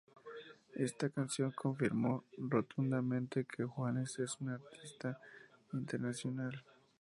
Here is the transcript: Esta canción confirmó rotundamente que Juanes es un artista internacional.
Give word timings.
Esta 0.77 1.09
canción 1.11 1.51
confirmó 1.51 2.23
rotundamente 2.35 3.45
que 3.45 3.65
Juanes 3.65 4.17
es 4.17 4.35
un 4.41 4.49
artista 4.49 5.19
internacional. 5.73 6.63